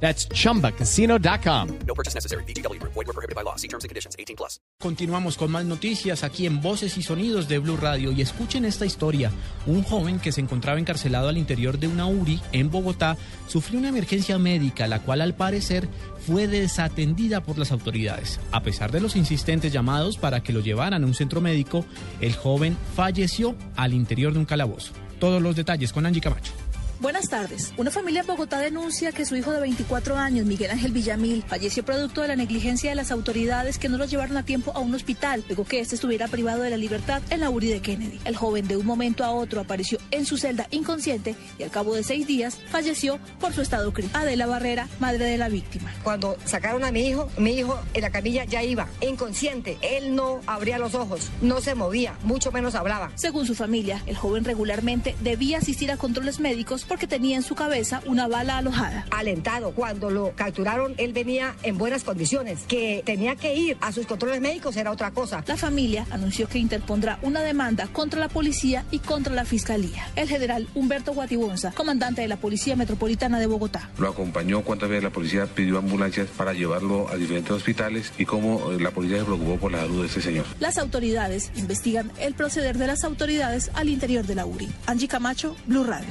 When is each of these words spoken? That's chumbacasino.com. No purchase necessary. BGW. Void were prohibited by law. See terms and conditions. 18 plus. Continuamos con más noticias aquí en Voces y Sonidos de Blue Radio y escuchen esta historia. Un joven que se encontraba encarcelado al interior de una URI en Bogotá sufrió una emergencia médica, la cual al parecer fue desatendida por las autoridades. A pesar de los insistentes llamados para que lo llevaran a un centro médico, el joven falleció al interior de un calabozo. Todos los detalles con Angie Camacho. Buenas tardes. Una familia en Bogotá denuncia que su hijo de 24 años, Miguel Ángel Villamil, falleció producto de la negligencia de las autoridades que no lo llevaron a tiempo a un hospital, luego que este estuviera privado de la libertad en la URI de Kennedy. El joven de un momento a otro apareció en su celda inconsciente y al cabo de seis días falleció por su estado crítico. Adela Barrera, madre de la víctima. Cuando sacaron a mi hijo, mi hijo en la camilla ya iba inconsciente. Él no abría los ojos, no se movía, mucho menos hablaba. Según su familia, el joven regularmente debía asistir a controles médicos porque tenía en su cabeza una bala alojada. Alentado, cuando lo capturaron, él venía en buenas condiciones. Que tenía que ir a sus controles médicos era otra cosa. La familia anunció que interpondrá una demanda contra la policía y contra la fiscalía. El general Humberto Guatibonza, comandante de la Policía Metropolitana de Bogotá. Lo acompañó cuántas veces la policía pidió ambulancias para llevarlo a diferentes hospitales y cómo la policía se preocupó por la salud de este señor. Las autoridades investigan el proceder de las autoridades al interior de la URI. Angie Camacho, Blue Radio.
That's 0.00 0.28
chumbacasino.com. 0.28 1.78
No 1.86 1.94
purchase 1.94 2.14
necessary. 2.14 2.44
BGW. 2.44 2.80
Void 2.82 3.06
were 3.06 3.12
prohibited 3.12 3.34
by 3.34 3.42
law. 3.42 3.56
See 3.56 3.68
terms 3.68 3.84
and 3.84 3.88
conditions. 3.88 4.14
18 4.18 4.36
plus. 4.36 4.60
Continuamos 4.78 5.36
con 5.36 5.50
más 5.50 5.64
noticias 5.64 6.22
aquí 6.22 6.46
en 6.46 6.60
Voces 6.60 6.98
y 6.98 7.02
Sonidos 7.02 7.48
de 7.48 7.58
Blue 7.58 7.76
Radio 7.76 8.12
y 8.12 8.20
escuchen 8.20 8.64
esta 8.64 8.84
historia. 8.84 9.30
Un 9.66 9.82
joven 9.82 10.20
que 10.20 10.32
se 10.32 10.40
encontraba 10.40 10.78
encarcelado 10.78 11.28
al 11.28 11.38
interior 11.38 11.78
de 11.78 11.88
una 11.88 12.06
URI 12.06 12.40
en 12.52 12.70
Bogotá 12.70 13.16
sufrió 13.48 13.78
una 13.78 13.88
emergencia 13.88 14.38
médica, 14.38 14.86
la 14.86 15.00
cual 15.00 15.22
al 15.22 15.34
parecer 15.34 15.88
fue 16.26 16.46
desatendida 16.46 17.42
por 17.42 17.58
las 17.58 17.72
autoridades. 17.72 18.38
A 18.52 18.62
pesar 18.62 18.92
de 18.92 19.00
los 19.00 19.16
insistentes 19.16 19.72
llamados 19.72 20.18
para 20.18 20.42
que 20.42 20.52
lo 20.52 20.60
llevaran 20.60 21.02
a 21.02 21.06
un 21.06 21.14
centro 21.14 21.40
médico, 21.40 21.86
el 22.20 22.34
joven 22.34 22.76
falleció 22.94 23.56
al 23.76 23.94
interior 23.94 24.32
de 24.32 24.40
un 24.40 24.44
calabozo. 24.44 24.92
Todos 25.18 25.40
los 25.40 25.56
detalles 25.56 25.92
con 25.92 26.04
Angie 26.04 26.20
Camacho. 26.20 26.52
Buenas 26.98 27.28
tardes. 27.28 27.74
Una 27.76 27.90
familia 27.90 28.22
en 28.22 28.26
Bogotá 28.26 28.58
denuncia 28.58 29.12
que 29.12 29.26
su 29.26 29.36
hijo 29.36 29.52
de 29.52 29.60
24 29.60 30.16
años, 30.16 30.46
Miguel 30.46 30.70
Ángel 30.70 30.92
Villamil, 30.92 31.44
falleció 31.46 31.84
producto 31.84 32.22
de 32.22 32.28
la 32.28 32.36
negligencia 32.36 32.88
de 32.88 32.96
las 32.96 33.10
autoridades 33.10 33.76
que 33.76 33.90
no 33.90 33.98
lo 33.98 34.06
llevaron 34.06 34.38
a 34.38 34.46
tiempo 34.46 34.72
a 34.74 34.78
un 34.78 34.94
hospital, 34.94 35.44
luego 35.46 35.66
que 35.66 35.80
este 35.80 35.94
estuviera 35.94 36.26
privado 36.26 36.62
de 36.62 36.70
la 36.70 36.78
libertad 36.78 37.20
en 37.28 37.40
la 37.40 37.50
URI 37.50 37.68
de 37.68 37.80
Kennedy. 37.82 38.18
El 38.24 38.34
joven 38.34 38.66
de 38.66 38.78
un 38.78 38.86
momento 38.86 39.24
a 39.24 39.30
otro 39.30 39.60
apareció 39.60 39.98
en 40.10 40.24
su 40.24 40.38
celda 40.38 40.68
inconsciente 40.70 41.34
y 41.58 41.64
al 41.64 41.70
cabo 41.70 41.94
de 41.94 42.02
seis 42.02 42.26
días 42.26 42.58
falleció 42.70 43.18
por 43.40 43.52
su 43.52 43.60
estado 43.60 43.92
crítico. 43.92 44.16
Adela 44.16 44.46
Barrera, 44.46 44.88
madre 44.98 45.26
de 45.26 45.36
la 45.36 45.50
víctima. 45.50 45.92
Cuando 46.02 46.38
sacaron 46.46 46.82
a 46.82 46.92
mi 46.92 47.06
hijo, 47.06 47.28
mi 47.36 47.58
hijo 47.58 47.78
en 47.92 48.00
la 48.00 48.10
camilla 48.10 48.44
ya 48.44 48.62
iba 48.62 48.88
inconsciente. 49.02 49.76
Él 49.82 50.14
no 50.14 50.40
abría 50.46 50.78
los 50.78 50.94
ojos, 50.94 51.28
no 51.42 51.60
se 51.60 51.74
movía, 51.74 52.16
mucho 52.22 52.52
menos 52.52 52.74
hablaba. 52.74 53.12
Según 53.16 53.44
su 53.44 53.54
familia, 53.54 54.02
el 54.06 54.16
joven 54.16 54.44
regularmente 54.44 55.14
debía 55.20 55.58
asistir 55.58 55.92
a 55.92 55.98
controles 55.98 56.40
médicos 56.40 56.85
porque 56.86 57.06
tenía 57.06 57.36
en 57.36 57.42
su 57.42 57.54
cabeza 57.54 58.00
una 58.06 58.28
bala 58.28 58.58
alojada. 58.58 59.06
Alentado, 59.10 59.72
cuando 59.72 60.10
lo 60.10 60.32
capturaron, 60.34 60.94
él 60.96 61.12
venía 61.12 61.54
en 61.62 61.78
buenas 61.78 62.04
condiciones. 62.04 62.64
Que 62.68 63.02
tenía 63.04 63.36
que 63.36 63.54
ir 63.54 63.76
a 63.80 63.92
sus 63.92 64.06
controles 64.06 64.40
médicos 64.40 64.76
era 64.76 64.90
otra 64.90 65.10
cosa. 65.10 65.44
La 65.46 65.56
familia 65.56 66.06
anunció 66.10 66.48
que 66.48 66.58
interpondrá 66.58 67.18
una 67.22 67.40
demanda 67.42 67.88
contra 67.88 68.20
la 68.20 68.28
policía 68.28 68.84
y 68.90 68.98
contra 68.98 69.34
la 69.34 69.44
fiscalía. 69.44 70.08
El 70.16 70.28
general 70.28 70.68
Humberto 70.74 71.12
Guatibonza, 71.12 71.72
comandante 71.72 72.22
de 72.22 72.28
la 72.28 72.36
Policía 72.36 72.76
Metropolitana 72.76 73.38
de 73.38 73.46
Bogotá. 73.46 73.90
Lo 73.98 74.08
acompañó 74.08 74.62
cuántas 74.62 74.88
veces 74.88 75.04
la 75.04 75.10
policía 75.10 75.46
pidió 75.46 75.78
ambulancias 75.78 76.28
para 76.28 76.52
llevarlo 76.52 77.08
a 77.08 77.16
diferentes 77.16 77.50
hospitales 77.52 78.12
y 78.18 78.24
cómo 78.24 78.72
la 78.78 78.90
policía 78.90 79.18
se 79.18 79.24
preocupó 79.24 79.56
por 79.56 79.72
la 79.72 79.80
salud 79.80 80.02
de 80.02 80.08
este 80.08 80.20
señor. 80.20 80.46
Las 80.60 80.78
autoridades 80.78 81.50
investigan 81.56 82.10
el 82.18 82.34
proceder 82.34 82.78
de 82.78 82.86
las 82.86 83.04
autoridades 83.04 83.70
al 83.74 83.88
interior 83.88 84.26
de 84.26 84.34
la 84.34 84.46
URI. 84.46 84.68
Angie 84.86 85.08
Camacho, 85.08 85.56
Blue 85.66 85.84
Radio. 85.84 86.08